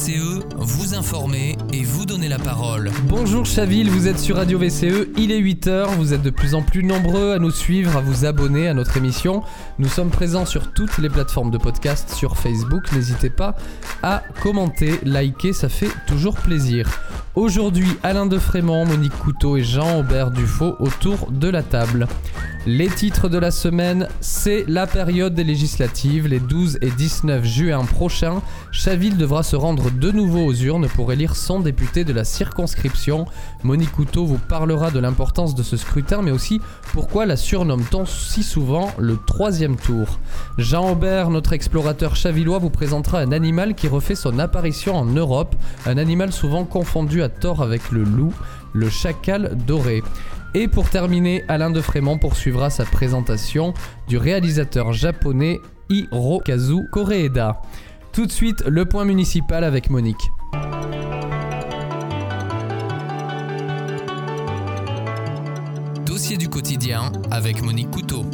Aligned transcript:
VCE, 0.00 0.40
vous 0.56 0.94
informer 0.94 1.58
et 1.74 1.82
vous 1.82 2.06
donner 2.06 2.28
la 2.28 2.38
parole. 2.38 2.90
Bonjour 3.04 3.44
Chaville, 3.44 3.90
vous 3.90 4.08
êtes 4.08 4.18
sur 4.18 4.36
Radio 4.36 4.58
VCE, 4.58 5.08
il 5.18 5.30
est 5.30 5.40
8h, 5.40 5.94
vous 5.96 6.14
êtes 6.14 6.22
de 6.22 6.30
plus 6.30 6.54
en 6.54 6.62
plus 6.62 6.82
nombreux 6.82 7.32
à 7.32 7.38
nous 7.38 7.50
suivre, 7.50 7.94
à 7.98 8.00
vous 8.00 8.24
abonner 8.24 8.66
à 8.66 8.72
notre 8.72 8.96
émission. 8.96 9.42
Nous 9.78 9.88
sommes 9.88 10.08
présents 10.08 10.46
sur 10.46 10.72
toutes 10.72 10.96
les 10.96 11.10
plateformes 11.10 11.50
de 11.50 11.58
podcast, 11.58 12.14
sur 12.14 12.38
Facebook, 12.38 12.90
n'hésitez 12.92 13.28
pas 13.28 13.56
à 14.02 14.22
commenter, 14.40 14.98
liker, 15.02 15.52
ça 15.52 15.68
fait 15.68 15.90
toujours 16.06 16.36
plaisir. 16.36 16.88
Aujourd'hui, 17.34 17.88
Alain 18.02 18.24
Defrémont, 18.24 18.86
Monique 18.86 19.18
Couteau 19.18 19.58
et 19.58 19.62
Jean-Aubert 19.62 20.30
Dufaux 20.30 20.76
autour 20.78 21.30
de 21.30 21.48
la 21.48 21.62
table. 21.62 22.08
Les 22.66 22.88
titres 22.88 23.30
de 23.30 23.38
la 23.38 23.50
semaine, 23.50 24.06
c'est 24.20 24.66
la 24.68 24.86
période 24.86 25.34
des 25.34 25.44
législatives, 25.44 26.28
les 26.28 26.40
12 26.40 26.76
et 26.82 26.90
19 26.90 27.42
juin 27.42 27.82
prochains. 27.86 28.42
Chaville 28.70 29.16
devra 29.16 29.42
se 29.42 29.56
rendre 29.56 29.90
de 29.90 30.10
nouveau 30.10 30.44
aux 30.44 30.52
urnes 30.52 30.86
pour 30.88 31.10
élire 31.10 31.36
son 31.36 31.60
député 31.60 32.04
de 32.04 32.12
la 32.12 32.22
circonscription. 32.24 33.24
Monique 33.62 33.92
Couteau 33.92 34.26
vous 34.26 34.36
parlera 34.36 34.90
de 34.90 34.98
l'importance 34.98 35.54
de 35.54 35.62
ce 35.62 35.78
scrutin, 35.78 36.20
mais 36.20 36.32
aussi 36.32 36.60
pourquoi 36.92 37.24
la 37.24 37.36
surnomme-t-on 37.36 38.04
si 38.04 38.42
souvent 38.42 38.92
le 38.98 39.16
troisième 39.16 39.76
tour. 39.76 40.18
Jean 40.58 40.90
Aubert, 40.90 41.30
notre 41.30 41.54
explorateur 41.54 42.14
chavillois, 42.14 42.58
vous 42.58 42.68
présentera 42.68 43.20
un 43.20 43.32
animal 43.32 43.74
qui 43.74 43.88
refait 43.88 44.14
son 44.14 44.38
apparition 44.38 44.96
en 44.96 45.06
Europe, 45.06 45.56
un 45.86 45.96
animal 45.96 46.30
souvent 46.30 46.66
confondu 46.66 47.22
à 47.22 47.30
tort 47.30 47.62
avec 47.62 47.90
le 47.90 48.04
loup, 48.04 48.34
le 48.72 48.88
chacal 48.88 49.56
doré. 49.66 50.02
Et 50.54 50.68
pour 50.68 50.90
terminer, 50.90 51.44
Alain 51.48 51.70
de 51.70 51.80
Frémont 51.80 52.18
poursuivra 52.18 52.70
sa 52.70 52.84
présentation 52.84 53.72
du 54.08 54.16
réalisateur 54.16 54.92
japonais 54.92 55.60
Hirokazu 55.88 56.88
Koreeda. 56.90 57.62
Tout 58.12 58.26
de 58.26 58.32
suite, 58.32 58.64
le 58.66 58.84
point 58.84 59.04
municipal 59.04 59.62
avec 59.62 59.90
Monique. 59.90 60.30
Dossier 66.04 66.36
du 66.36 66.48
quotidien 66.48 67.12
avec 67.30 67.62
Monique 67.62 67.90
Couteau. 67.90 68.24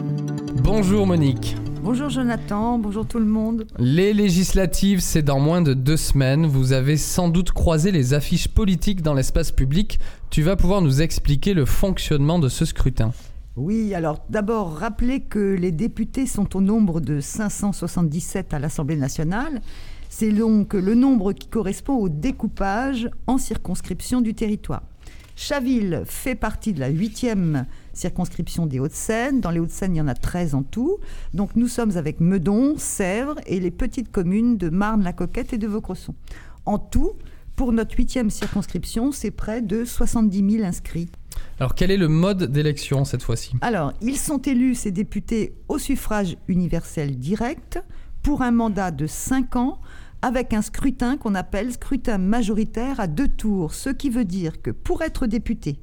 Bonjour 0.62 1.06
Monique. 1.06 1.56
Bonjour 1.87 2.11
Jonathan, 2.11 2.81
bonjour 2.81 3.06
tout 3.06 3.20
le 3.20 3.27
monde. 3.27 3.65
Les 3.79 4.12
législatives, 4.12 4.98
c'est 4.98 5.23
dans 5.23 5.39
moins 5.39 5.62
de 5.62 5.73
deux 5.73 5.97
semaines. 5.97 6.45
Vous 6.45 6.73
avez 6.73 6.97
sans 6.97 7.28
doute 7.28 7.53
croisé 7.53 7.93
les 7.93 8.12
affiches 8.12 8.48
politiques 8.48 9.03
dans 9.03 9.15
l'espace 9.15 9.53
public. 9.53 10.01
Tu 10.28 10.43
vas 10.43 10.56
pouvoir 10.56 10.83
nous 10.83 11.01
expliquer 11.01 11.55
le 11.55 11.65
fonctionnement 11.65 12.41
de 12.41 12.48
ce 12.48 12.65
scrutin. 12.65 13.12
Oui, 13.55 13.95
alors 13.95 14.19
d'abord 14.28 14.77
rappeler 14.77 15.20
que 15.20 15.55
les 15.55 15.70
députés 15.70 16.27
sont 16.27 16.56
au 16.56 16.61
nombre 16.61 17.01
de 17.01 17.20
577 17.20 18.53
à 18.53 18.59
l'Assemblée 18.59 18.97
nationale. 18.97 19.61
C'est 20.09 20.33
donc 20.33 20.75
le 20.75 20.97
nombre 20.97 21.33
qui 21.34 21.47
correspond 21.47 21.95
au 21.95 22.09
découpage 22.09 23.09
en 23.28 23.39
circonscription 23.39 24.23
du 24.23 24.34
territoire. 24.34 24.83
Chaville 25.37 26.03
fait 26.05 26.34
partie 26.34 26.73
de 26.73 26.81
la 26.81 26.89
huitième 26.89 27.67
circonscription 27.97 28.67
des 28.67 28.81
Hauts-de-Seine. 28.81 29.41
Dans 29.41 29.51
les 29.51 29.59
Hauts-de-Seine, 29.59 29.95
il 29.95 29.99
y 29.99 30.01
en 30.01 30.09
a 30.09 30.15
13 30.15 30.55
en 30.55 30.63
tout. 30.63 30.99
Donc 31.35 31.57
nous 31.57 31.69
sommes 31.69 31.97
avec 31.97 32.21
Meudon, 32.21 32.75
Sèvres 32.77 33.37
et 33.47 33.61
les 33.61 33.71
petites 33.71 34.11
communes 34.11 34.57
de 34.57 34.69
Marne-la-Coquette 34.69 35.53
et 35.53 35.59
de 35.59 35.67
Vaucresson. 35.67 36.15
En 36.65 36.79
tout, 36.79 37.13
pour 37.57 37.73
notre 37.73 37.97
huitième 37.97 38.31
circonscription, 38.31 39.13
c'est 39.13 39.31
près 39.31 39.63
de 39.63 39.85
70 39.85 40.51
000 40.59 40.65
inscrits. 40.65 41.09
Alors 41.59 41.75
quel 41.75 41.91
est 41.91 41.97
le 41.97 42.09
mode 42.09 42.45
d'élection 42.45 43.05
cette 43.05 43.23
fois-ci? 43.23 43.57
Alors, 43.61 43.93
ils 44.01 44.19
sont 44.19 44.39
élus, 44.39 44.75
ces 44.75 44.91
députés, 44.91 45.55
au 45.69 45.79
suffrage 45.79 46.37
universel 46.49 47.19
direct 47.19 47.83
pour 48.23 48.43
un 48.43 48.51
mandat 48.51 48.91
de 48.91 49.07
5 49.07 49.57
ans 49.57 49.81
avec 50.23 50.53
un 50.53 50.63
scrutin 50.63 51.17
qu'on 51.17 51.35
appelle 51.35 51.73
scrutin 51.73 52.19
majoritaire 52.19 53.01
à 53.01 53.07
deux 53.07 53.29
tours, 53.29 53.75
ce 53.75 53.91
qui 53.91 54.11
veut 54.11 54.25
dire 54.25 54.61
que 54.61 54.71
pour 54.71 55.03
être 55.03 55.27
député, 55.27 55.79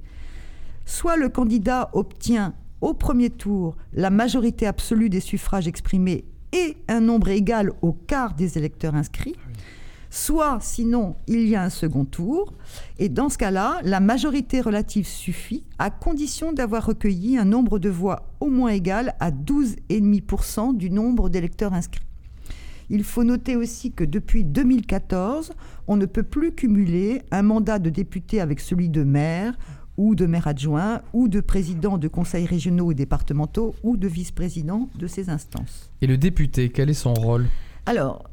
soit 0.85 1.17
le 1.17 1.29
candidat 1.29 1.89
obtient 1.94 2.53
au 2.81 2.94
premier 2.94 3.29
tour 3.29 3.77
la 3.94 4.09
majorité 4.09 4.67
absolue 4.67 5.09
des 5.09 5.21
suffrages 5.21 5.67
exprimés 5.67 6.25
et 6.51 6.77
un 6.88 6.99
nombre 6.99 7.29
égal 7.29 7.71
au 7.81 7.94
quart 7.94 8.33
des 8.35 8.57
électeurs 8.57 8.95
inscrits, 8.95 9.35
soit 10.09 10.59
sinon 10.61 11.16
il 11.27 11.47
y 11.47 11.55
a 11.55 11.63
un 11.63 11.69
second 11.69 12.05
tour, 12.05 12.53
et 12.99 13.09
dans 13.09 13.29
ce 13.29 13.38
cas-là, 13.38 13.79
la 13.83 13.99
majorité 13.99 14.61
relative 14.61 15.07
suffit 15.07 15.63
à 15.79 15.89
condition 15.89 16.53
d'avoir 16.53 16.85
recueilli 16.85 17.38
un 17.38 17.45
nombre 17.45 17.79
de 17.79 17.89
voix 17.89 18.27
au 18.39 18.47
moins 18.47 18.69
égal 18.69 19.16
à 19.19 19.31
12,5% 19.31 20.77
du 20.77 20.91
nombre 20.91 21.29
d'électeurs 21.29 21.73
inscrits. 21.73 22.05
Il 22.89 23.03
faut 23.03 23.23
noter 23.23 23.55
aussi 23.55 23.91
que 23.91 24.03
depuis 24.03 24.43
2014, 24.43 25.53
on 25.88 25.95
ne 25.95 26.05
peut 26.05 26.22
plus 26.22 26.51
cumuler 26.51 27.23
un 27.31 27.41
mandat 27.41 27.79
de 27.79 27.89
député 27.89 28.41
avec 28.41 28.59
celui 28.59 28.89
de 28.89 29.03
maire 29.03 29.57
ou 29.97 30.15
de 30.15 30.25
maire 30.25 30.47
adjoint 30.47 31.01
ou 31.13 31.27
de 31.27 31.39
président 31.39 31.97
de 31.97 32.07
conseils 32.07 32.45
régionaux 32.45 32.91
et 32.91 32.95
départementaux 32.95 33.75
ou 33.83 33.97
de 33.97 34.07
vice-président 34.07 34.89
de 34.97 35.07
ces 35.07 35.29
instances. 35.29 35.91
Et 36.01 36.07
le 36.07 36.17
député, 36.17 36.69
quel 36.69 36.89
est 36.89 36.95
son 36.95 37.13
rôle? 37.13 37.47
Alors, 37.85 38.29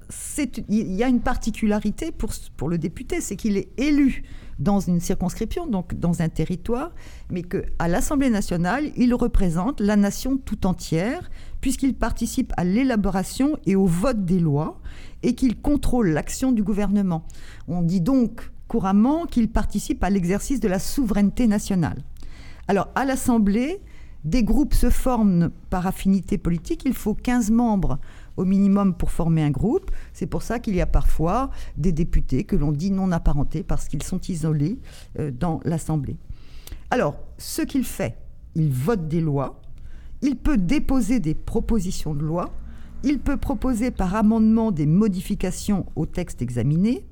il 0.69 0.93
y 0.93 1.03
a 1.03 1.09
une 1.09 1.21
particularité 1.21 2.13
pour, 2.13 2.31
pour 2.57 2.69
le 2.69 2.79
député, 2.79 3.21
c'est 3.21 3.35
qu'il 3.35 3.57
est 3.57 3.69
élu 3.79 4.23
dans 4.61 4.79
une 4.79 5.01
circonscription, 5.01 5.67
donc 5.67 5.95
dans 5.95 6.23
un 6.23 6.29
territoire, 6.29 6.93
mais 7.31 7.43
qu'à 7.43 7.89
l'Assemblée 7.89 8.31
nationale, 8.31 8.93
il 8.97 9.13
représente 9.15 9.81
la 9.81 9.97
nation 9.97 10.37
tout 10.37 10.67
entière, 10.67 11.31
puisqu'il 11.61 11.95
participe 11.95 12.53
à 12.57 12.65
l'élaboration 12.65 13.57
et 13.67 13.75
au 13.75 13.87
vote 13.87 14.25
des 14.25 14.39
lois, 14.39 14.81
et 15.23 15.35
qu'il 15.35 15.61
contrôle 15.61 16.11
l'action 16.11 16.53
du 16.53 16.63
gouvernement. 16.63 17.25
On 17.67 17.83
dit 17.83 18.01
donc 18.01 18.53
couramment 18.71 19.27
qu'il 19.27 19.51
participe 19.51 20.05
à 20.05 20.11
l'exercice 20.11 20.61
de 20.61 20.69
la 20.69 20.79
souveraineté 20.79 21.49
nationale. 21.49 22.05
Alors, 22.69 22.87
à 22.95 23.05
l'Assemblée, 23.05 23.83
des 24.23 24.45
groupes 24.45 24.75
se 24.75 24.91
forment 24.91 25.51
par 25.71 25.89
affinité 25.89 26.39
politique. 26.39 26.83
Il 26.85 26.95
faut 26.95 27.15
15 27.15 27.51
membres 27.51 27.99
au 28.37 28.45
minimum 28.45 28.95
pour 28.95 29.11
former 29.11 29.43
un 29.43 29.51
groupe. 29.51 29.91
C'est 30.13 30.29
pour 30.29 30.43
ça 30.43 30.61
qu'il 30.61 30.77
y 30.77 30.81
a 30.81 30.87
parfois 30.87 31.51
des 31.77 31.91
députés 31.91 32.45
que 32.45 32.55
l'on 32.55 32.71
dit 32.71 32.93
non 32.93 33.11
apparentés 33.11 33.65
parce 33.65 33.89
qu'ils 33.89 34.05
sont 34.05 34.21
isolés 34.29 34.79
euh, 35.19 35.33
dans 35.33 35.59
l'Assemblée. 35.65 36.17
Alors, 36.91 37.17
ce 37.39 37.63
qu'il 37.63 37.83
fait, 37.83 38.19
il 38.55 38.71
vote 38.71 39.09
des 39.09 39.21
lois, 39.21 39.61
il 40.23 40.37
peut 40.37 40.59
déposer 40.59 41.19
des 41.19 41.35
propositions 41.35 42.15
de 42.15 42.23
loi, 42.23 42.53
il 43.03 43.19
peut 43.19 43.37
proposer 43.37 43.91
par 43.91 44.15
amendement 44.15 44.71
des 44.71 44.87
modifications 44.87 45.87
au 45.97 46.07
texte 46.07 46.41
examiné, 46.41 47.05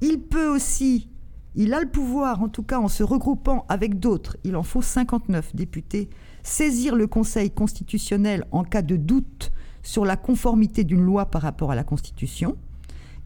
il 0.00 0.20
peut 0.20 0.48
aussi, 0.48 1.08
il 1.54 1.74
a 1.74 1.80
le 1.80 1.88
pouvoir, 1.88 2.42
en 2.42 2.48
tout 2.48 2.62
cas 2.62 2.78
en 2.78 2.88
se 2.88 3.02
regroupant 3.02 3.66
avec 3.68 3.98
d'autres, 3.98 4.36
il 4.44 4.56
en 4.56 4.62
faut 4.62 4.82
59 4.82 5.54
députés, 5.54 6.08
saisir 6.42 6.94
le 6.94 7.06
Conseil 7.06 7.50
constitutionnel 7.50 8.44
en 8.52 8.64
cas 8.64 8.82
de 8.82 8.96
doute 8.96 9.52
sur 9.82 10.04
la 10.04 10.16
conformité 10.16 10.84
d'une 10.84 11.02
loi 11.02 11.26
par 11.26 11.42
rapport 11.42 11.70
à 11.70 11.74
la 11.74 11.84
Constitution. 11.84 12.56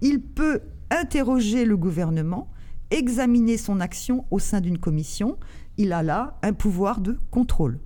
Il 0.00 0.20
peut 0.20 0.60
interroger 0.90 1.64
le 1.64 1.76
gouvernement, 1.76 2.48
examiner 2.90 3.56
son 3.56 3.80
action 3.80 4.24
au 4.30 4.38
sein 4.38 4.60
d'une 4.60 4.78
commission. 4.78 5.38
Il 5.78 5.92
a 5.92 6.02
là 6.02 6.38
un 6.42 6.52
pouvoir 6.52 7.00
de 7.00 7.18
contrôle. 7.30 7.78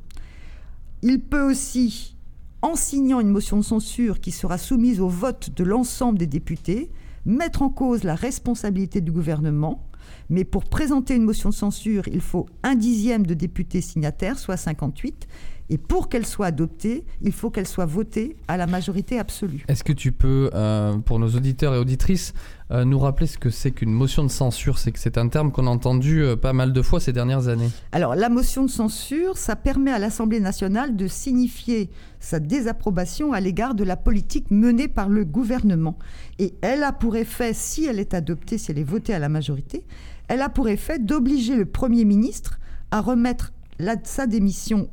Il 1.03 1.21
peut 1.21 1.43
aussi, 1.43 2.17
en 2.63 2.75
signant 2.75 3.21
une 3.21 3.29
motion 3.29 3.59
de 3.59 3.63
censure 3.63 4.21
qui 4.21 4.33
sera 4.33 4.59
soumise 4.59 5.01
au 5.01 5.09
vote 5.09 5.51
de 5.55 5.63
l'ensemble 5.63 6.19
des 6.19 6.27
députés, 6.27 6.91
mettre 7.27 7.63
en 7.63 7.69
cause 7.69 8.05
la 8.05 8.15
responsabilité 8.15 9.01
du 9.01 9.13
gouvernement. 9.13 9.87
Mais 10.31 10.45
pour 10.45 10.65
présenter 10.65 11.15
une 11.15 11.25
motion 11.25 11.51
de 11.51 11.55
censure, 11.55 12.07
il 12.09 12.21
faut 12.21 12.47
un 12.63 12.77
dixième 12.77 13.27
de 13.27 13.35
députés 13.35 13.81
signataires, 13.81 14.39
soit 14.39 14.57
58. 14.57 15.27
Et 15.69 15.79
pour 15.79 16.09
qu'elle 16.09 16.27
soit 16.27 16.47
adoptée, 16.47 17.05
il 17.23 17.33
faut 17.33 17.51
qu'elle 17.51 17.67
soit 17.67 17.87
votée 17.87 18.37
à 18.49 18.57
la 18.57 18.67
majorité 18.67 19.19
absolue. 19.19 19.65
Est-ce 19.69 19.83
que 19.83 19.93
tu 19.93 20.13
peux, 20.13 20.51
euh, 20.55 20.97
pour 20.99 21.19
nos 21.19 21.29
auditeurs 21.29 21.75
et 21.75 21.79
auditrices, 21.79 22.35
euh, 22.71 22.85
nous 22.85 22.99
rappeler 22.99 23.27
ce 23.27 23.39
que 23.39 23.51
c'est 23.51 23.73
qu'une 23.73 23.93
motion 23.93 24.23
de 24.23 24.29
censure? 24.29 24.79
C'est 24.79 24.93
que 24.93 24.99
c'est 24.99 25.19
un 25.19 25.29
terme 25.29 25.51
qu'on 25.51 25.67
a 25.67 25.71
entendu 25.71 26.23
euh, 26.23 26.37
pas 26.37 26.53
mal 26.53 26.73
de 26.73 26.83
fois 26.83 27.01
ces 27.01 27.13
dernières 27.13 27.49
années. 27.49 27.71
Alors, 27.93 28.15
la 28.15 28.29
motion 28.29 28.65
de 28.65 28.71
censure, 28.71 29.37
ça 29.37 29.57
permet 29.57 29.91
à 29.91 29.99
l'Assemblée 29.99 30.41
nationale 30.41 30.97
de 30.97 31.09
signifier 31.09 31.91
sa 32.21 32.39
désapprobation 32.39 33.33
à 33.33 33.41
l'égard 33.41 33.75
de 33.75 33.85
la 33.85 33.97
politique 33.97 34.51
menée 34.51 34.89
par 34.89 35.09
le 35.09 35.25
gouvernement. 35.25 35.99
Et 36.39 36.55
elle 36.61 36.85
a 36.85 36.93
pour 36.93 37.17
effet, 37.17 37.53
si 37.55 37.87
elle 37.87 37.99
est 37.99 38.15
adoptée, 38.15 38.59
si 38.59 38.71
elle 38.71 38.79
est 38.79 38.85
votée 38.85 39.15
à 39.15 39.19
la 39.19 39.29
majorité, 39.29 39.85
elle 40.29 40.43
a 40.43 40.49
pour 40.49 40.69
effet 40.69 40.99
d'obliger 40.99 41.57
le 41.57 41.67
Premier 41.67 42.05
ministre 42.05 42.59
à 42.91 43.01
remettre 43.01 43.53
la, 43.79 43.97
sa 44.05 44.27
démission 44.27 44.89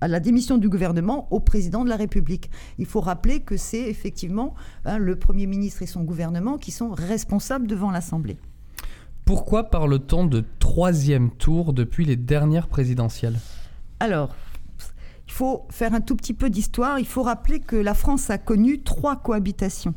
à 0.00 0.08
la 0.08 0.20
démission 0.20 0.58
du 0.58 0.68
gouvernement 0.68 1.28
au 1.30 1.40
président 1.40 1.84
de 1.84 1.88
la 1.88 1.96
République. 1.96 2.50
Il 2.78 2.86
faut 2.86 3.00
rappeler 3.00 3.40
que 3.40 3.56
c'est 3.56 3.82
effectivement 3.88 4.54
hein, 4.84 4.98
le 4.98 5.16
Premier 5.16 5.46
ministre 5.46 5.82
et 5.82 5.86
son 5.86 6.02
gouvernement 6.02 6.58
qui 6.58 6.70
sont 6.70 6.90
responsables 6.90 7.66
devant 7.66 7.90
l'Assemblée. 7.90 8.38
Pourquoi 9.24 9.70
parle-t-on 9.70 10.26
de 10.26 10.44
troisième 10.58 11.30
tour 11.30 11.72
depuis 11.72 12.04
les 12.04 12.16
dernières 12.16 12.68
présidentielles? 12.68 13.38
Alors, 14.00 14.34
il 15.26 15.32
faut 15.32 15.66
faire 15.70 15.94
un 15.94 16.02
tout 16.02 16.14
petit 16.14 16.34
peu 16.34 16.50
d'histoire. 16.50 16.98
Il 16.98 17.06
faut 17.06 17.22
rappeler 17.22 17.60
que 17.60 17.76
la 17.76 17.94
France 17.94 18.28
a 18.28 18.38
connu 18.38 18.82
trois 18.82 19.16
cohabitations. 19.16 19.94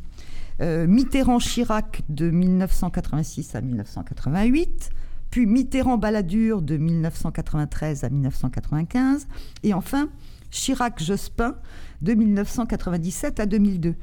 euh, 0.60 0.86
Mitterrand-Chirac 0.86 2.02
de 2.08 2.30
1986 2.30 3.54
à 3.54 3.60
1988, 3.60 4.90
puis 5.30 5.46
Mitterrand-Balladur 5.46 6.62
de 6.62 6.76
1993 6.76 8.04
à 8.04 8.10
1995, 8.10 9.28
et 9.62 9.74
enfin 9.74 10.08
Chirac-Jospin 10.50 11.56
de 12.02 12.14
1997 12.14 13.40
à 13.40 13.46
2002. 13.46 13.94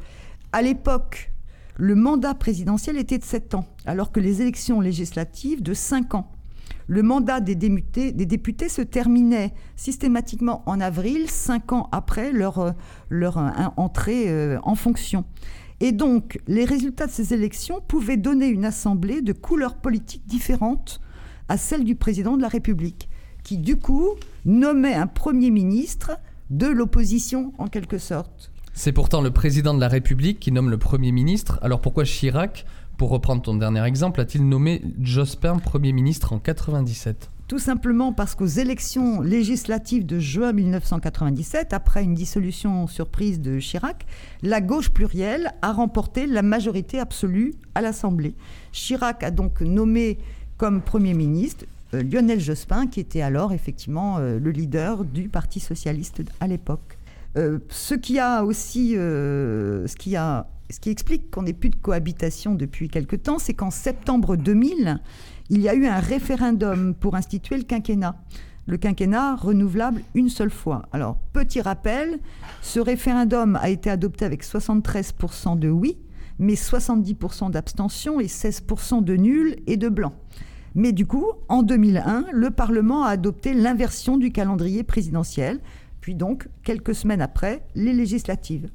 À 0.51 0.61
l'époque, 0.61 1.31
le 1.75 1.95
mandat 1.95 2.33
présidentiel 2.33 2.97
était 2.97 3.17
de 3.17 3.23
7 3.23 3.55
ans, 3.55 3.65
alors 3.85 4.11
que 4.11 4.19
les 4.19 4.41
élections 4.41 4.79
législatives 4.79 5.61
de 5.61 5.73
5 5.73 6.15
ans. 6.15 6.31
Le 6.87 7.01
mandat 7.01 7.39
des 7.39 7.55
députés, 7.55 8.69
se 8.69 8.81
terminait 8.81 9.53
systématiquement 9.75 10.61
en 10.67 10.79
avril, 10.79 11.29
5 11.29 11.73
ans 11.73 11.89
après 11.91 12.31
leur, 12.31 12.75
leur 13.09 13.37
entrée 13.75 14.29
euh, 14.29 14.59
en 14.61 14.75
fonction. 14.75 15.25
Et 15.79 15.91
donc, 15.91 16.39
les 16.47 16.63
résultats 16.63 17.07
de 17.07 17.11
ces 17.11 17.33
élections 17.33 17.81
pouvaient 17.81 18.17
donner 18.17 18.47
une 18.47 18.65
assemblée 18.65 19.21
de 19.21 19.33
couleurs 19.33 19.75
politiques 19.75 20.25
différentes 20.27 21.01
à 21.49 21.57
celle 21.57 21.83
du 21.83 21.95
président 21.95 22.37
de 22.37 22.41
la 22.41 22.47
République, 22.47 23.09
qui 23.43 23.57
du 23.57 23.77
coup 23.77 24.09
nommait 24.45 24.95
un 24.95 25.07
Premier 25.07 25.51
ministre 25.51 26.17
de 26.49 26.67
l'opposition 26.67 27.53
en 27.57 27.67
quelque 27.67 27.97
sorte. 27.97 28.51
C'est 28.73 28.91
pourtant 28.91 29.21
le 29.21 29.31
président 29.31 29.73
de 29.73 29.79
la 29.79 29.87
République 29.87 30.39
qui 30.39 30.51
nomme 30.51 30.69
le 30.69 30.77
Premier 30.77 31.11
ministre. 31.11 31.59
Alors 31.61 31.79
pourquoi 31.79 32.03
Chirac, 32.03 32.65
pour 32.97 33.09
reprendre 33.09 33.41
ton 33.41 33.55
dernier 33.55 33.83
exemple, 33.85 34.19
a-t-il 34.19 34.47
nommé 34.47 34.81
Jospin 35.01 35.57
Premier 35.59 35.93
ministre 35.93 36.33
en 36.33 36.39
97 36.39 37.29
tout 37.47 37.59
simplement 37.59 38.11
parce 38.11 38.33
qu'aux 38.33 38.47
élections 38.47 39.21
législatives 39.21 40.03
de 40.03 40.17
juin 40.17 40.51
1997, 40.51 41.73
après 41.73 42.03
une 42.03 42.15
dissolution 42.15 42.87
surprise 42.87 43.39
de 43.39 43.59
Chirac, 43.59 44.07
la 44.41 44.61
gauche 44.61 44.89
plurielle 44.89 45.53
a 45.61 45.71
remporté 45.71 46.25
la 46.25 46.41
majorité 46.41 46.99
absolue 46.99 47.53
à 47.75 47.81
l'Assemblée. 47.81 48.33
Chirac 48.71 49.21
a 49.23 49.29
donc 49.29 49.61
nommé 49.61 50.17
comme 50.57 50.81
Premier 50.81 51.13
ministre 51.13 51.65
euh, 51.93 52.03
Lionel 52.03 52.39
Jospin, 52.39 52.87
qui 52.87 52.99
était 52.99 53.21
alors 53.21 53.51
effectivement 53.53 54.17
euh, 54.17 54.39
le 54.39 54.51
leader 54.51 55.03
du 55.03 55.29
Parti 55.29 55.59
socialiste 55.59 56.21
à 56.39 56.47
l'époque. 56.47 56.97
Euh, 57.37 57.59
ce 57.69 57.95
qui 57.95 58.19
a 58.19 58.43
aussi, 58.43 58.91
ce 58.93 59.95
qui 59.97 60.15
a, 60.15 60.47
ce 60.69 60.79
qui 60.79 60.89
explique 60.89 61.29
qu'on 61.31 61.43
n'ait 61.43 61.53
plus 61.53 61.69
de 61.69 61.75
cohabitation 61.75 62.55
depuis 62.55 62.89
quelque 62.89 63.15
temps, 63.15 63.39
c'est 63.39 63.53
qu'en 63.53 63.71
septembre 63.71 64.37
2000, 64.37 64.99
il 65.49 65.61
y 65.61 65.69
a 65.69 65.75
eu 65.75 65.85
un 65.85 65.99
référendum 65.99 66.95
pour 66.95 67.15
instituer 67.15 67.57
le 67.57 67.63
quinquennat. 67.63 68.15
Le 68.67 68.77
quinquennat 68.77 69.35
renouvelable 69.35 70.01
une 70.15 70.29
seule 70.29 70.49
fois. 70.49 70.87
Alors, 70.91 71.17
petit 71.33 71.61
rappel, 71.61 72.19
ce 72.63 72.79
référendum 72.79 73.57
a 73.61 73.69
été 73.69 73.91
adopté 73.91 74.25
avec 74.25 74.43
73% 74.43 75.59
de 75.59 75.69
oui, 75.69 75.97
mais 76.39 76.53
70% 76.53 77.51
d'abstention 77.51 78.19
et 78.19 78.25
16% 78.25 79.03
de 79.03 79.15
nul 79.15 79.55
et 79.67 79.77
de 79.77 79.89
blanc. 79.89 80.13
Mais 80.75 80.91
du 80.91 81.05
coup, 81.05 81.25
en 81.47 81.63
2001, 81.63 82.25
le 82.33 82.51
Parlement 82.51 83.03
a 83.03 83.09
adopté 83.09 83.53
l'inversion 83.53 84.17
du 84.17 84.31
calendrier 84.31 84.83
présidentiel, 84.83 85.59
puis 86.01 86.15
donc, 86.15 86.49
quelques 86.63 86.93
semaines 86.93 87.21
après, 87.21 87.65
les 87.75 87.93
législatives. 87.93 88.69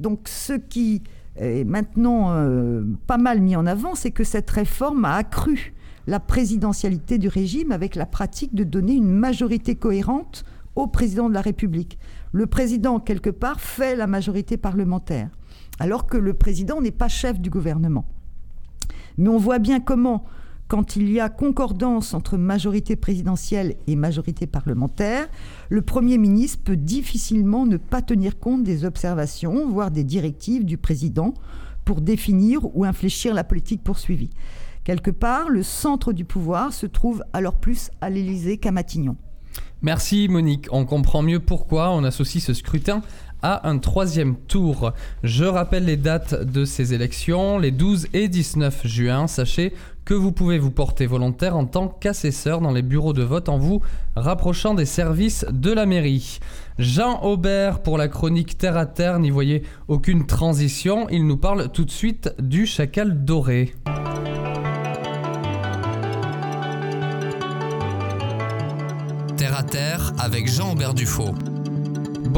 Donc, 0.00 0.28
ce 0.28 0.52
qui 0.52 1.02
est 1.36 1.64
maintenant 1.64 2.32
euh, 2.32 2.82
pas 3.06 3.18
mal 3.18 3.40
mis 3.40 3.56
en 3.56 3.66
avant, 3.66 3.94
c'est 3.94 4.10
que 4.10 4.24
cette 4.24 4.50
réforme 4.50 5.04
a 5.04 5.14
accru 5.14 5.72
la 6.06 6.20
présidentialité 6.20 7.18
du 7.18 7.28
régime 7.28 7.72
avec 7.72 7.94
la 7.94 8.06
pratique 8.06 8.54
de 8.54 8.64
donner 8.64 8.94
une 8.94 9.10
majorité 9.10 9.74
cohérente 9.74 10.44
au 10.74 10.86
président 10.86 11.28
de 11.28 11.34
la 11.34 11.40
République. 11.40 11.98
Le 12.32 12.46
président, 12.46 13.00
quelque 13.00 13.30
part, 13.30 13.60
fait 13.60 13.96
la 13.96 14.06
majorité 14.06 14.56
parlementaire, 14.56 15.30
alors 15.78 16.06
que 16.06 16.16
le 16.16 16.34
président 16.34 16.80
n'est 16.80 16.90
pas 16.90 17.08
chef 17.08 17.40
du 17.40 17.50
gouvernement. 17.50 18.06
Mais 19.18 19.28
on 19.28 19.38
voit 19.38 19.58
bien 19.58 19.80
comment, 19.80 20.24
quand 20.68 20.96
il 20.96 21.10
y 21.10 21.20
a 21.20 21.28
concordance 21.28 22.12
entre 22.12 22.36
majorité 22.36 22.96
présidentielle 22.96 23.76
et 23.86 23.96
majorité 23.96 24.46
parlementaire, 24.46 25.28
le 25.68 25.82
Premier 25.82 26.18
ministre 26.18 26.62
peut 26.64 26.76
difficilement 26.76 27.66
ne 27.66 27.76
pas 27.76 28.02
tenir 28.02 28.38
compte 28.38 28.62
des 28.62 28.84
observations, 28.84 29.68
voire 29.68 29.90
des 29.90 30.04
directives 30.04 30.64
du 30.64 30.76
président 30.76 31.34
pour 31.84 32.00
définir 32.00 32.60
ou 32.76 32.84
infléchir 32.84 33.32
la 33.32 33.44
politique 33.44 33.82
poursuivie. 33.82 34.30
Quelque 34.84 35.10
part, 35.10 35.48
le 35.48 35.62
centre 35.62 36.12
du 36.12 36.24
pouvoir 36.24 36.72
se 36.72 36.86
trouve 36.86 37.24
alors 37.32 37.56
plus 37.56 37.90
à 38.00 38.10
l'Élysée 38.10 38.58
qu'à 38.58 38.72
Matignon. 38.72 39.16
Merci 39.82 40.28
Monique, 40.28 40.68
on 40.70 40.84
comprend 40.84 41.22
mieux 41.22 41.40
pourquoi 41.40 41.90
on 41.90 42.02
associe 42.02 42.42
ce 42.42 42.54
scrutin 42.54 43.02
à 43.42 43.68
un 43.68 43.78
troisième 43.78 44.36
tour. 44.36 44.92
Je 45.22 45.44
rappelle 45.44 45.84
les 45.84 45.96
dates 45.96 46.34
de 46.34 46.64
ces 46.64 46.94
élections, 46.94 47.58
les 47.58 47.70
12 47.70 48.08
et 48.12 48.28
19 48.28 48.86
juin. 48.86 49.26
Sachez 49.26 49.72
que 50.04 50.14
vous 50.14 50.32
pouvez 50.32 50.58
vous 50.58 50.70
porter 50.70 51.06
volontaire 51.06 51.56
en 51.56 51.66
tant 51.66 51.88
qu'assesseur 51.88 52.60
dans 52.60 52.70
les 52.70 52.82
bureaux 52.82 53.12
de 53.12 53.24
vote 53.24 53.48
en 53.48 53.58
vous 53.58 53.82
rapprochant 54.14 54.72
des 54.74 54.86
services 54.86 55.44
de 55.50 55.72
la 55.72 55.84
mairie. 55.84 56.38
Jean 56.78 57.22
Aubert 57.22 57.82
pour 57.82 57.98
la 57.98 58.08
chronique 58.08 58.56
Terre 58.56 58.76
à 58.76 58.86
Terre, 58.86 59.18
n'y 59.18 59.30
voyez 59.30 59.64
aucune 59.88 60.26
transition, 60.26 61.08
il 61.10 61.26
nous 61.26 61.36
parle 61.36 61.70
tout 61.72 61.84
de 61.84 61.90
suite 61.90 62.32
du 62.38 62.66
chacal 62.66 63.24
doré. 63.24 63.74
Terre 69.36 69.58
à 69.58 69.62
Terre 69.64 70.12
avec 70.18 70.48
Jean-Aubert 70.48 70.94
Dufaux. 70.94 71.34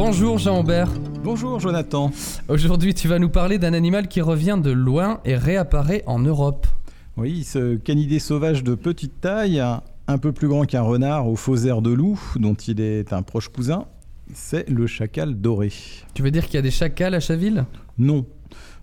Bonjour 0.00 0.38
Jean-Aubert. 0.38 0.92
Bonjour 1.24 1.58
Jonathan. 1.58 2.12
Aujourd'hui, 2.48 2.94
tu 2.94 3.08
vas 3.08 3.18
nous 3.18 3.30
parler 3.30 3.58
d'un 3.58 3.72
animal 3.72 4.06
qui 4.06 4.20
revient 4.20 4.56
de 4.62 4.70
loin 4.70 5.18
et 5.24 5.34
réapparaît 5.34 6.04
en 6.06 6.20
Europe. 6.20 6.68
Oui, 7.16 7.42
ce 7.42 7.74
canidé 7.74 8.20
sauvage 8.20 8.62
de 8.62 8.76
petite 8.76 9.20
taille, 9.20 9.60
un 9.60 10.18
peu 10.18 10.30
plus 10.30 10.46
grand 10.46 10.66
qu'un 10.66 10.82
renard 10.82 11.26
au 11.26 11.34
faux 11.34 11.56
air 11.56 11.82
de 11.82 11.90
loup, 11.90 12.16
dont 12.36 12.54
il 12.54 12.80
est 12.80 13.12
un 13.12 13.22
proche 13.22 13.48
cousin, 13.48 13.86
c'est 14.32 14.68
le 14.68 14.86
chacal 14.86 15.34
doré. 15.34 15.72
Tu 16.14 16.22
veux 16.22 16.30
dire 16.30 16.46
qu'il 16.46 16.54
y 16.54 16.58
a 16.58 16.62
des 16.62 16.70
chacals 16.70 17.14
à 17.14 17.20
Chaville? 17.20 17.64
Non, 17.98 18.24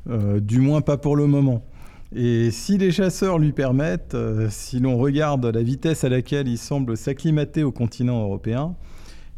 euh, 0.10 0.42
du 0.42 0.60
moins 0.60 0.82
pas 0.82 0.98
pour 0.98 1.16
le 1.16 1.28
moment. 1.28 1.64
Et 2.14 2.52
si 2.52 2.78
les 2.78 2.92
chasseurs 2.92 3.40
lui 3.40 3.54
permettent, 3.54 4.16
euh, 4.16 4.50
si 4.52 4.82
l'on 4.82 4.98
regarde 4.98 5.46
la 5.46 5.64
vitesse 5.64 6.04
à 6.04 6.10
laquelle 6.10 6.50
il 6.50 6.58
semble 6.58 6.98
s'acclimater 6.98 7.64
au 7.64 7.72
continent 7.72 8.22
européen, 8.22 8.76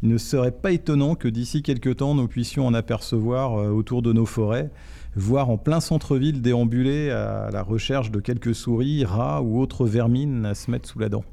il 0.02 0.08
ne 0.08 0.18
serait 0.18 0.52
pas 0.52 0.72
étonnant 0.72 1.14
que 1.14 1.28
d'ici 1.28 1.62
quelques 1.62 1.96
temps, 1.96 2.14
nous 2.14 2.28
puissions 2.28 2.66
en 2.66 2.74
apercevoir 2.74 3.58
euh, 3.58 3.70
autour 3.70 4.02
de 4.02 4.12
nos 4.12 4.26
forêts, 4.26 4.70
voire 5.16 5.50
en 5.50 5.58
plein 5.58 5.80
centre-ville 5.80 6.40
déambuler 6.40 7.10
à 7.10 7.50
la 7.52 7.62
recherche 7.62 8.10
de 8.10 8.20
quelques 8.20 8.54
souris, 8.54 9.04
rats 9.04 9.42
ou 9.42 9.60
autres 9.60 9.86
vermines 9.86 10.46
à 10.46 10.54
se 10.54 10.70
mettre 10.70 10.88
sous 10.88 10.98
la 10.98 11.08
dent. 11.08 11.24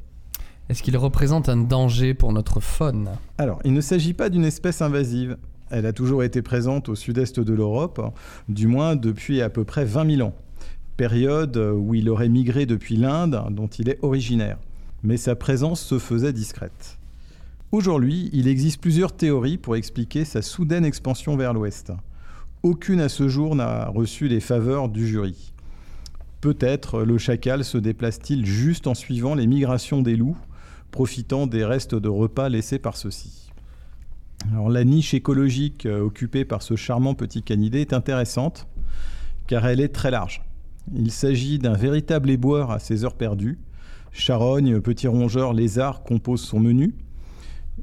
Est-ce 0.70 0.82
qu'il 0.82 0.98
représente 0.98 1.48
un 1.48 1.58
danger 1.58 2.16
pour 2.16 2.34
notre 2.34 2.60
faune? 2.60 3.10
Alors, 3.38 3.60
il 3.66 3.74
ne 3.74 3.82
s'agit 3.82 4.14
pas 4.14 4.30
d'une 4.30 4.46
espèce 4.46 4.82
invasive. 4.82 5.38
Elle 5.70 5.86
a 5.86 5.94
toujours 5.94 6.24
été 6.24 6.42
présente 6.42 6.90
au 6.90 6.96
sud-est 6.96 7.40
de 7.40 7.54
l'Europe, 7.54 8.02
du 8.50 8.66
moins 8.66 8.96
depuis 8.96 9.42
à 9.42 9.50
peu 9.50 9.64
près 9.64 9.86
20 9.86 10.16
000 10.18 10.28
ans 10.28 10.34
période 10.96 11.58
où 11.58 11.94
il 11.94 12.10
aurait 12.10 12.30
migré 12.30 12.66
depuis 12.66 12.96
l'Inde, 12.96 13.42
dont 13.52 13.68
il 13.68 13.90
est 13.90 14.00
originaire. 14.02 14.58
Mais 15.04 15.18
sa 15.18 15.36
présence 15.36 15.82
se 15.82 16.00
faisait 16.00 16.34
discrète. 16.34 16.98
Aujourd'hui, 17.76 18.30
il 18.32 18.48
existe 18.48 18.80
plusieurs 18.80 19.12
théories 19.12 19.58
pour 19.58 19.76
expliquer 19.76 20.24
sa 20.24 20.42
soudaine 20.42 20.86
expansion 20.86 21.36
vers 21.36 21.54
l'ouest. 21.54 21.92
Aucune 22.64 23.02
à 23.02 23.10
ce 23.10 23.28
jour 23.28 23.54
n'a 23.54 23.90
reçu 23.90 24.30
les 24.30 24.40
faveurs 24.40 24.88
du 24.88 25.06
jury. 25.06 25.52
Peut-être 26.40 27.04
le 27.04 27.18
chacal 27.18 27.66
se 27.66 27.78
déplace-t-il 27.78 28.46
juste 28.46 28.88
en 28.88 28.94
suivant 28.94 29.36
les 29.36 29.46
migrations 29.46 30.02
des 30.02 30.16
loups, 30.16 30.38
profitant 30.92 31.48
des 31.48 31.66
restes 31.66 31.96
de 31.96 32.08
repas 32.08 32.48
laissés 32.48 32.80
par 32.80 32.96
ceux-ci. 32.96 33.52
La 34.70 34.86
niche 34.86 35.14
écologique 35.14 35.86
euh, 35.86 36.00
occupée 36.00 36.46
par 36.46 36.62
ce 36.62 36.78
charmant 36.78 37.14
petit 37.14 37.44
canidé 37.44 37.82
est 37.82 37.92
intéressante 37.92 38.68
car 39.48 39.66
elle 39.66 39.82
est 39.82 39.90
très 39.90 40.12
large. 40.12 40.44
Il 40.96 41.12
s'agit 41.12 41.60
d'un 41.60 41.74
véritable 41.74 42.30
éboueur 42.30 42.72
à 42.72 42.80
ses 42.80 43.04
heures 43.04 43.18
perdues. 43.18 43.60
Charogne, 44.14 44.80
petit 44.80 45.10
rongeur, 45.10 45.52
lézard 45.52 46.04
composent 46.04 46.46
son 46.46 46.62
menu. 46.62 46.96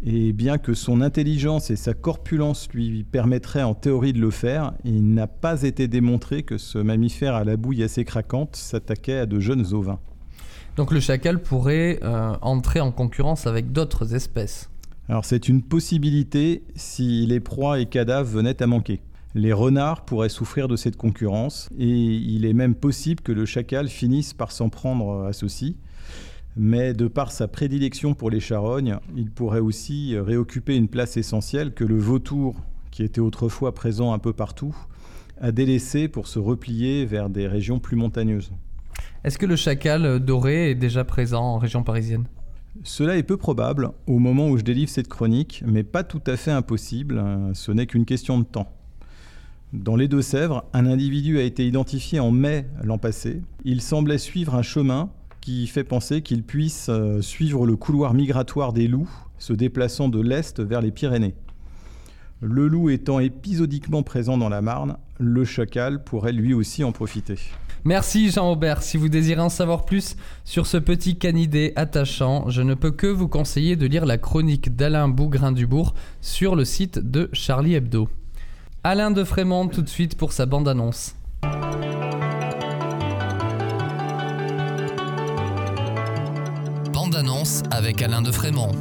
Et 0.05 0.33
bien 0.33 0.59
que 0.59 0.75
son 0.75 1.01
intelligence 1.01 1.71
et 1.71 1.77
sa 1.77 1.95
corpulence 1.95 2.69
lui 2.73 3.05
permettraient 3.05 3.63
en 3.63 3.75
théorie 3.75 4.13
de 4.13 4.21
le 4.21 4.31
faire, 4.31 4.73
il 4.85 5.15
n'a 5.15 5.27
pas 5.27 5.63
été 5.63 5.87
démontré 5.87 6.43
que 6.43 6.59
ce 6.59 6.79
mammifère 6.79 7.35
à 7.35 7.45
la 7.45 7.57
bouille 7.57 7.83
assez 7.83 8.05
craquante 8.05 8.57
s'attaquait 8.57 9.19
à 9.19 9.27
de 9.27 9.39
jeunes 9.39 9.73
ovins. 9.73 10.01
Donc 10.77 10.91
le 10.91 11.01
chacal 11.01 11.41
pourrait 11.43 12.01
euh, 12.03 12.35
entrer 12.41 12.81
en 12.81 12.91
concurrence 12.91 13.47
avec 13.47 13.73
d'autres 13.73 14.15
espèces 14.15 14.71
Alors 15.09 15.25
c'est 15.25 15.49
une 15.49 15.63
possibilité 15.63 16.63
si 16.75 17.27
les 17.27 17.41
proies 17.41 17.79
et 17.79 17.87
cadavres 17.87 18.29
venaient 18.29 18.63
à 18.63 18.67
manquer. 18.67 19.01
Les 19.35 19.53
renards 19.53 20.05
pourraient 20.05 20.29
souffrir 20.29 20.69
de 20.69 20.77
cette 20.77 20.97
concurrence 20.97 21.69
et 21.79 21.89
il 21.89 22.45
est 22.45 22.53
même 22.55 22.75
possible 22.75 23.23
que 23.23 23.33
le 23.33 23.45
chacal 23.47 23.89
finisse 23.89 24.33
par 24.33 24.53
s'en 24.53 24.69
prendre 24.69 25.27
à 25.27 25.33
ceux-ci. 25.33 25.77
Mais 26.57 26.93
de 26.93 27.09
par 27.09 27.33
sa 27.33 27.49
prédilection 27.49 28.15
pour 28.15 28.31
les 28.31 28.41
charognes, 28.41 28.99
il 29.17 29.31
pourrait 29.31 29.61
aussi 29.61 30.19
réoccuper 30.19 30.77
une 30.77 30.89
place 30.89 31.17
essentielle 31.17 31.73
que 31.73 31.85
le 31.85 31.97
vautour, 31.97 32.57
qui 32.91 33.03
était 33.03 33.21
autrefois 33.21 33.75
présent 33.75 34.13
un 34.13 34.19
peu 34.19 34.35
partout, 34.35 34.77
à 35.41 35.51
délaisser 35.51 36.09
pour 36.09 36.29
se 36.29 36.39
replier 36.39 37.07
vers 37.07 37.31
des 37.31 37.47
régions 37.47 37.79
plus 37.79 37.97
montagneuses. 37.97 38.53
Est-ce 39.25 39.39
que 39.39 39.47
le 39.47 39.57
chacal 39.57 40.21
doré 40.21 40.71
est 40.71 40.75
déjà 40.75 41.05
présent 41.05 41.43
en 41.43 41.59
région 41.59 41.83
parisienne? 41.83 42.25
Cela 42.85 43.17
est 43.17 43.23
peu 43.23 43.37
probable 43.37 43.91
au 44.07 44.19
moment 44.19 44.49
où 44.49 44.59
je 44.59 44.63
délivre 44.63 44.91
cette 44.91 45.09
chronique, 45.09 45.63
mais 45.67 45.83
pas 45.83 46.05
tout 46.05 46.23
à 46.27 46.37
fait 46.37 46.51
impossible, 46.51 47.23
ce 47.55 47.73
n'est 47.73 47.87
qu'une 47.87 48.05
question 48.05 48.39
de 48.39 48.45
temps. 48.45 48.71
Dans 49.73 49.97
les 49.97 50.07
Deux-Sèvres, 50.07 50.65
un 50.75 50.85
individu 50.85 51.39
a 51.39 51.43
été 51.43 51.67
identifié 51.67 52.21
en 52.21 52.31
mai 52.31 52.67
l'an 52.83 52.99
passé. 52.99 53.41
Il 53.65 53.81
semblait 53.81 54.19
suivre 54.19 54.55
un 54.55 54.63
chemin 54.63 55.11
qui 55.43 55.67
fait 55.67 55.85
penser 55.85 56.23
qu'il 56.23 56.45
puisse 56.45 56.87
euh, 56.89 57.21
suivre 57.21 57.67
le 57.67 57.77
couloir 57.77 58.15
migratoire 58.15 58.73
des 58.73 58.89
loups, 58.89 59.11
se 59.39 59.53
déplaçant 59.53 60.09
de 60.09 60.21
l'est 60.21 60.61
vers 60.61 60.81
les 60.81 60.93
Pyrénées. 60.93 61.35
Le 62.41 62.67
loup 62.67 62.89
étant 62.89 63.21
épisodiquement 63.21 64.03
présent 64.03 64.39
dans 64.39 64.49
la 64.49 64.63
Marne, 64.63 64.97
le 65.19 65.45
chacal 65.45 66.03
pourrait 66.03 66.33
lui 66.33 66.55
aussi 66.55 66.83
en 66.83 66.93
profiter. 66.93 67.39
Merci 67.85 68.31
Jean-Aubert. 68.31 68.83
Si 68.83 68.97
vous 68.97 69.09
désirez 69.09 69.41
en 69.41 69.49
savoir 69.49 69.85
plus 69.85 70.17
sur 70.45 70.67
ce 70.67 70.77
petit 70.77 71.19
canidé 71.19 71.73
attachant, 71.75 72.49
je 72.49 72.63
ne 72.63 72.75
peux 72.75 72.93
que 72.93 73.09
vous 73.09 73.29
conseiller 73.29 73.75
de 73.75 73.87
lire 73.87 74.07
la 74.07 74.19
chronique 74.19 74.77
d'Alain 74.77 75.09
Bougrain-Dubourg 75.09 75.95
sur 76.21 76.55
le 76.55 76.65
site 76.65 76.99
de 76.99 77.29
Charlie 77.33 77.75
Hebdo. 77.75 78.09
Alain 78.85 79.11
de 79.11 79.25
Frémont 79.25 79.67
tout 79.67 79.83
de 79.83 79.89
suite 79.89 80.17
pour 80.17 80.33
sa 80.33 80.47
bande-annonce. 80.47 81.17
Bande-annonce 87.23 87.63
avec 87.71 88.03
Alain 88.03 88.21
de 88.21 88.33
Frémont. 88.33 88.73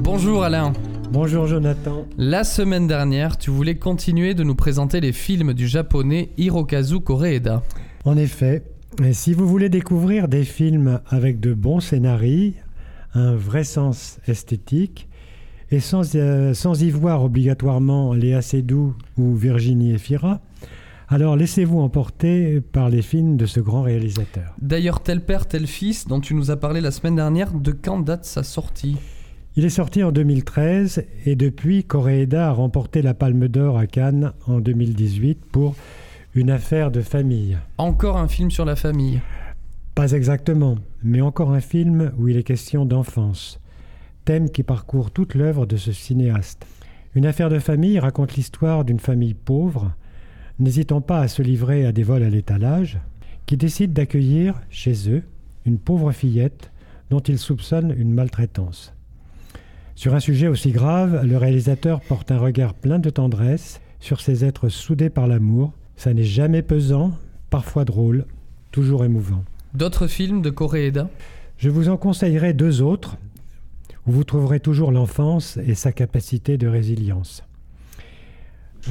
Bonjour 0.00 0.42
Alain. 0.42 0.72
Bonjour 1.12 1.46
Jonathan. 1.46 2.04
La 2.18 2.42
semaine 2.42 2.88
dernière, 2.88 3.38
tu 3.38 3.50
voulais 3.50 3.76
continuer 3.76 4.34
de 4.34 4.42
nous 4.42 4.56
présenter 4.56 5.00
les 5.00 5.12
films 5.12 5.52
du 5.54 5.68
japonais 5.68 6.30
Hirokazu 6.38 7.00
Koreeda. 7.00 7.62
En 8.04 8.16
effet, 8.16 8.64
si 9.12 9.32
vous 9.32 9.46
voulez 9.46 9.68
découvrir 9.68 10.26
des 10.26 10.44
films 10.44 11.00
avec 11.08 11.38
de 11.38 11.54
bons 11.54 11.78
scénarios, 11.78 12.52
un 13.14 13.36
vrai 13.36 13.62
sens 13.62 14.18
esthétique, 14.26 15.08
et 15.70 15.80
sans, 15.80 16.16
euh, 16.16 16.52
sans 16.52 16.82
y 16.82 16.90
voir 16.90 17.22
obligatoirement 17.22 18.12
Léa 18.12 18.42
Seydoux 18.42 18.94
ou 19.18 19.34
Virginie 19.36 19.92
Efira, 19.94 20.40
alors 21.08 21.36
laissez-vous 21.36 21.80
emporter 21.80 22.60
par 22.60 22.88
les 22.88 23.02
films 23.02 23.36
de 23.36 23.46
ce 23.46 23.60
grand 23.60 23.82
réalisateur. 23.82 24.54
D'ailleurs, 24.60 25.02
Tel 25.02 25.24
Père, 25.24 25.46
Tel 25.46 25.66
Fils, 25.66 26.06
dont 26.06 26.20
tu 26.20 26.34
nous 26.34 26.50
as 26.50 26.56
parlé 26.56 26.80
la 26.80 26.90
semaine 26.90 27.16
dernière, 27.16 27.52
de 27.52 27.72
quand 27.72 28.00
date 28.00 28.24
sa 28.24 28.42
sortie? 28.42 28.96
Il 29.56 29.64
est 29.64 29.70
sorti 29.70 30.02
en 30.02 30.12
2013 30.12 31.04
et 31.24 31.36
depuis, 31.36 31.84
Koreeda 31.84 32.48
a 32.48 32.52
remporté 32.52 33.02
la 33.02 33.14
Palme 33.14 33.48
d'Or 33.48 33.78
à 33.78 33.86
Cannes 33.86 34.32
en 34.46 34.60
2018 34.60 35.44
pour 35.50 35.74
Une 36.34 36.50
affaire 36.50 36.90
de 36.90 37.00
famille. 37.00 37.56
Encore 37.78 38.18
un 38.18 38.28
film 38.28 38.50
sur 38.50 38.64
la 38.64 38.76
famille? 38.76 39.22
Pas 39.94 40.12
exactement, 40.12 40.76
mais 41.02 41.22
encore 41.22 41.52
un 41.52 41.60
film 41.60 42.12
où 42.18 42.28
il 42.28 42.36
est 42.36 42.42
question 42.42 42.84
d'enfance 42.84 43.58
thème 44.26 44.50
qui 44.50 44.62
parcourt 44.62 45.10
toute 45.10 45.34
l'œuvre 45.34 45.64
de 45.64 45.76
ce 45.76 45.92
cinéaste. 45.92 46.66
Une 47.14 47.24
affaire 47.24 47.48
de 47.48 47.60
famille 47.60 47.98
raconte 47.98 48.34
l'histoire 48.34 48.84
d'une 48.84 48.98
famille 48.98 49.34
pauvre, 49.34 49.92
n'hésitant 50.58 51.00
pas 51.00 51.20
à 51.20 51.28
se 51.28 51.42
livrer 51.42 51.86
à 51.86 51.92
des 51.92 52.02
vols 52.02 52.22
à 52.22 52.30
l'étalage, 52.30 52.98
qui 53.46 53.56
décide 53.56 53.92
d'accueillir 53.92 54.60
chez 54.70 55.10
eux 55.10 55.22
une 55.64 55.78
pauvre 55.78 56.12
fillette 56.12 56.70
dont 57.10 57.20
ils 57.20 57.38
soupçonnent 57.38 57.94
une 57.96 58.12
maltraitance. 58.12 58.92
Sur 59.94 60.14
un 60.14 60.20
sujet 60.20 60.48
aussi 60.48 60.72
grave, 60.72 61.24
le 61.24 61.36
réalisateur 61.36 62.00
porte 62.00 62.30
un 62.30 62.38
regard 62.38 62.74
plein 62.74 62.98
de 62.98 63.10
tendresse 63.10 63.80
sur 64.00 64.20
ces 64.20 64.44
êtres 64.44 64.68
soudés 64.68 65.10
par 65.10 65.26
l'amour. 65.26 65.72
Ça 65.96 66.12
n'est 66.12 66.24
jamais 66.24 66.62
pesant, 66.62 67.12
parfois 67.48 67.84
drôle, 67.84 68.26
toujours 68.72 69.04
émouvant. 69.04 69.42
D'autres 69.74 70.06
films 70.06 70.42
de 70.42 70.50
Koreeda 70.50 71.08
Je 71.56 71.70
vous 71.70 71.88
en 71.88 71.96
conseillerai 71.96 72.52
deux 72.52 72.82
autres, 72.82 73.16
où 74.06 74.12
vous 74.12 74.24
trouverez 74.24 74.60
toujours 74.60 74.92
l'enfance 74.92 75.58
et 75.66 75.74
sa 75.74 75.92
capacité 75.92 76.58
de 76.58 76.68
résilience. 76.68 77.42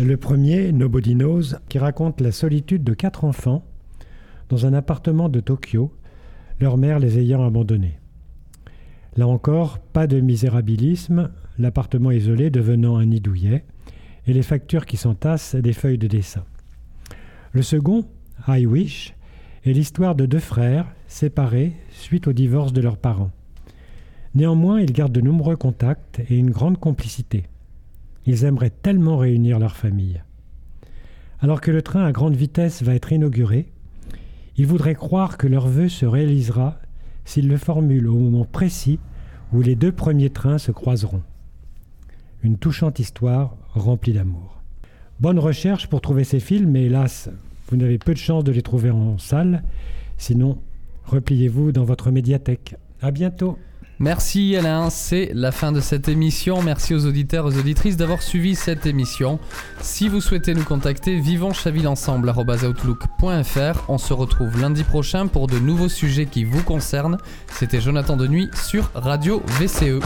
Le 0.02 0.18
premier, 0.18 0.74
Nobody 0.74 1.16
Knows, 1.16 1.56
qui 1.70 1.80
raconte 1.80 2.20
la 2.20 2.34
solitude 2.34 2.84
de 2.84 2.94
quatre 2.94 3.24
enfants 3.24 3.64
dans 4.50 4.66
un 4.66 4.74
appartement 4.74 5.30
de 5.30 5.40
Tokyo, 5.40 5.90
leur 6.60 6.78
mère 6.78 7.00
les 7.00 7.18
ayant 7.18 7.46
abandonnés. 7.46 7.98
Là 9.16 9.26
encore, 9.26 9.80
pas 9.80 10.06
de 10.06 10.20
misérabilisme, 10.20 11.32
l'appartement 11.58 12.12
isolé 12.12 12.50
devenant 12.50 12.98
un 12.98 13.06
nid 13.06 13.22
douillet, 13.22 13.64
et 14.28 14.34
les 14.34 14.44
factures 14.44 14.86
qui 14.86 14.98
s'entassent 14.98 15.56
des 15.56 15.72
feuilles 15.72 15.98
de 15.98 16.08
dessin. 16.08 16.44
Le 17.54 17.62
second, 17.62 18.04
I 18.50 18.66
Wish, 18.66 19.16
est 19.64 19.72
l'histoire 19.72 20.16
de 20.16 20.26
deux 20.26 20.40
frères 20.40 20.94
séparés 21.08 21.72
suite 21.92 22.28
au 22.28 22.34
divorce 22.34 22.74
de 22.74 22.82
leurs 22.82 22.98
parents. 22.98 23.32
Néanmoins, 24.34 24.82
ils 24.82 24.92
gardent 24.92 25.14
de 25.14 25.22
nombreux 25.22 25.56
contacts 25.56 26.20
et 26.30 26.38
une 26.38 26.52
grande 26.52 26.80
complicité. 26.80 27.46
Ils 28.26 28.46
aimeraient 28.46 28.72
tellement 28.72 29.18
réunir 29.18 29.60
leur 29.60 29.76
famille. 29.76 30.22
Alors 31.40 31.62
que 31.62 31.72
le 31.72 31.82
train 31.82 32.06
à 32.06 32.12
grande 32.12 32.36
vitesse 32.36 32.82
va 32.82 32.96
être 32.96 33.12
inauguré, 33.12 33.68
ils 34.58 34.68
voudraient 34.68 34.96
croire 34.96 35.38
que 35.38 35.48
leur 35.48 35.68
vœu 35.68 35.90
se 35.90 36.06
réalisera 36.06 36.80
s'ils 37.26 37.48
le 37.48 37.58
formulent 37.58 38.08
au 38.08 38.18
moment 38.18 38.46
précis 38.46 39.00
où 39.54 39.62
les 39.62 39.76
deux 39.76 39.92
premiers 39.92 40.30
trains 40.30 40.58
se 40.58 40.72
croiseront. 40.72 41.22
Une 42.44 42.58
touchante 42.58 43.00
histoire 43.00 43.58
remplie 43.74 44.14
d'amour. 44.14 44.62
Bonne 45.20 45.40
recherche 45.40 45.88
pour 45.88 46.02
trouver 46.02 46.24
ces 46.24 46.40
films, 46.40 46.72
mais 46.72 46.86
hélas, 46.86 47.30
vous 47.70 47.78
n'avez 47.78 47.98
peu 47.98 48.14
de 48.14 48.20
chance 48.20 48.44
de 48.44 48.52
les 48.52 48.62
trouver 48.62 48.92
en 48.92 49.18
salle. 49.18 49.64
Sinon, 50.18 50.60
repliez-vous 51.06 51.72
dans 51.72 51.84
votre 51.84 52.12
médiathèque. 52.12 52.76
À 53.02 53.12
bientôt! 53.12 53.58
Merci 54.00 54.58
Alain, 54.58 54.90
c'est 54.90 55.32
la 55.34 55.54
fin 55.54 55.72
de 55.72 55.80
cette 55.80 56.10
émission. 56.10 56.62
Merci 56.62 56.94
aux 56.94 57.06
auditeurs 57.06 57.46
et 57.46 57.56
aux 57.56 57.60
auditrices 57.60 57.96
d'avoir 57.96 58.22
suivi 58.22 58.56
cette 58.56 58.86
émission. 58.86 59.40
Si 59.82 60.10
vous 60.10 60.20
souhaitez 60.20 60.54
nous 60.54 60.66
contacter, 60.66 61.18
vivonschavillensemble.outlook.fr. 61.20 63.84
On 63.88 63.98
se 63.98 64.14
retrouve 64.14 64.60
lundi 64.60 64.84
prochain 64.84 65.28
pour 65.28 65.48
de 65.48 65.60
nouveaux 65.60 65.90
sujets 65.90 66.26
qui 66.26 66.44
vous 66.44 66.64
concernent. 66.64 67.18
C'était 67.52 67.80
Jonathan 67.80 68.18
Denuy 68.18 68.50
sur 68.54 68.92
Radio 68.94 69.42
VCE. 69.60 70.02